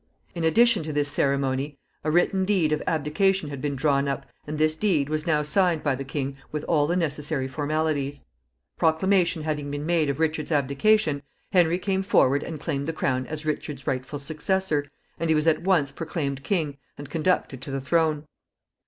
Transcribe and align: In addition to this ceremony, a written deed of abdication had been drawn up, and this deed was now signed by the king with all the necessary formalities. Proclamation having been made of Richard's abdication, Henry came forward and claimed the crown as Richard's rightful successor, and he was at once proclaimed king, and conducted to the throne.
In 0.33 0.43
addition 0.43 0.81
to 0.81 0.91
this 0.93 1.11
ceremony, 1.11 1.77
a 2.03 2.09
written 2.09 2.43
deed 2.43 2.71
of 2.71 2.81
abdication 2.87 3.51
had 3.51 3.61
been 3.61 3.75
drawn 3.75 4.07
up, 4.07 4.25
and 4.47 4.57
this 4.57 4.75
deed 4.75 5.09
was 5.09 5.27
now 5.27 5.43
signed 5.43 5.83
by 5.83 5.93
the 5.93 6.03
king 6.03 6.37
with 6.51 6.63
all 6.63 6.87
the 6.87 6.95
necessary 6.95 7.47
formalities. 7.47 8.23
Proclamation 8.79 9.43
having 9.43 9.69
been 9.69 9.85
made 9.85 10.09
of 10.09 10.19
Richard's 10.19 10.51
abdication, 10.51 11.21
Henry 11.51 11.77
came 11.77 12.01
forward 12.01 12.41
and 12.41 12.59
claimed 12.59 12.87
the 12.87 12.93
crown 12.93 13.27
as 13.27 13.45
Richard's 13.45 13.85
rightful 13.85 14.17
successor, 14.17 14.89
and 15.19 15.29
he 15.29 15.35
was 15.35 15.45
at 15.45 15.61
once 15.61 15.91
proclaimed 15.91 16.43
king, 16.43 16.79
and 16.97 17.07
conducted 17.11 17.61
to 17.61 17.69
the 17.69 17.79
throne. 17.79 18.25